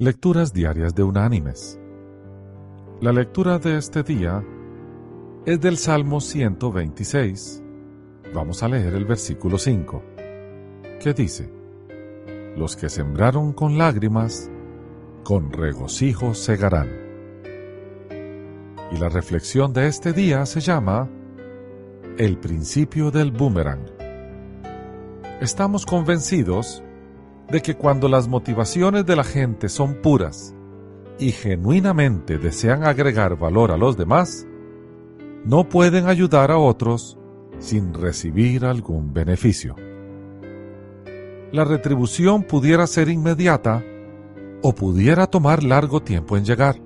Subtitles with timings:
[0.00, 1.78] Lecturas Diarias de Unánimes.
[3.02, 4.42] La lectura de este día
[5.44, 7.62] es del Salmo 126.
[8.34, 10.02] Vamos a leer el versículo 5,
[11.00, 11.52] que dice,
[12.56, 14.50] Los que sembraron con lágrimas,
[15.22, 16.88] con regocijo segarán.
[18.92, 21.10] Y la reflexión de este día se llama
[22.16, 23.84] El principio del boomerang.
[25.42, 26.82] Estamos convencidos
[27.50, 30.54] de que cuando las motivaciones de la gente son puras
[31.18, 34.46] y genuinamente desean agregar valor a los demás,
[35.44, 37.18] no pueden ayudar a otros
[37.58, 39.74] sin recibir algún beneficio.
[41.52, 43.84] La retribución pudiera ser inmediata
[44.62, 46.76] o pudiera tomar largo tiempo en llegar,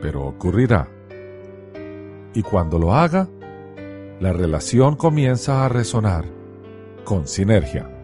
[0.00, 0.88] pero ocurrirá.
[2.32, 3.28] Y cuando lo haga,
[4.20, 6.24] la relación comienza a resonar
[7.04, 7.97] con sinergia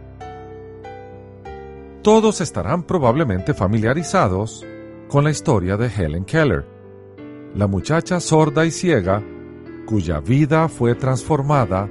[2.04, 4.62] todos estarán probablemente familiarizados
[5.08, 6.66] con la historia de Helen Keller,
[7.54, 9.22] la muchacha sorda y ciega
[9.86, 11.88] cuya vida fue transformada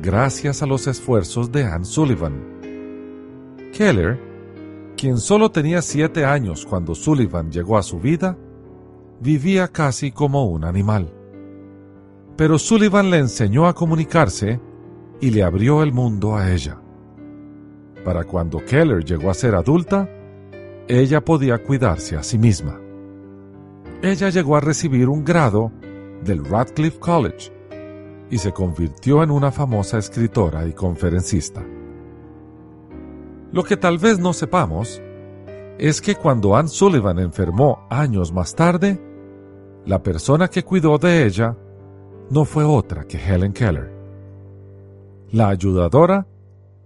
[0.00, 2.32] gracias a los esfuerzos de Anne Sullivan.
[3.76, 4.18] Keller,
[4.96, 8.38] quien solo tenía siete años cuando Sullivan llegó a su vida,
[9.20, 11.12] vivía casi como un animal.
[12.38, 14.62] Pero Sullivan le enseñó a comunicarse
[15.20, 16.80] y le abrió el mundo a ella
[18.06, 20.08] para cuando Keller llegó a ser adulta,
[20.86, 22.80] ella podía cuidarse a sí misma.
[24.00, 25.72] Ella llegó a recibir un grado
[26.22, 27.52] del Radcliffe College
[28.30, 31.64] y se convirtió en una famosa escritora y conferencista.
[33.50, 35.02] Lo que tal vez no sepamos
[35.76, 39.00] es que cuando Anne Sullivan enfermó años más tarde,
[39.84, 41.56] la persona que cuidó de ella
[42.30, 43.92] no fue otra que Helen Keller.
[45.32, 46.28] La ayudadora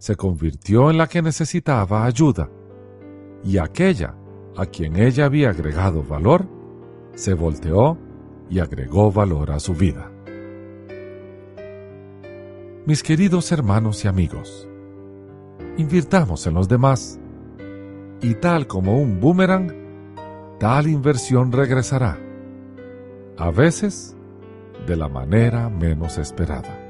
[0.00, 2.48] se convirtió en la que necesitaba ayuda,
[3.44, 4.14] y aquella
[4.56, 6.48] a quien ella había agregado valor,
[7.14, 7.98] se volteó
[8.48, 10.10] y agregó valor a su vida.
[12.86, 14.66] Mis queridos hermanos y amigos,
[15.76, 17.20] invirtamos en los demás,
[18.22, 19.70] y tal como un boomerang,
[20.58, 22.18] tal inversión regresará,
[23.36, 24.16] a veces
[24.86, 26.89] de la manera menos esperada.